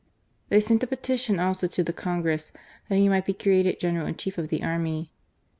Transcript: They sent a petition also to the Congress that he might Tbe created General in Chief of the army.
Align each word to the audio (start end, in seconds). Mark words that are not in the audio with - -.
They 0.49 0.59
sent 0.59 0.81
a 0.81 0.87
petition 0.87 1.39
also 1.39 1.67
to 1.67 1.83
the 1.83 1.93
Congress 1.93 2.51
that 2.89 2.95
he 2.95 3.07
might 3.07 3.27
Tbe 3.27 3.37
created 3.39 3.79
General 3.79 4.07
in 4.07 4.15
Chief 4.17 4.39
of 4.39 4.47
the 4.49 4.63
army. 4.63 5.11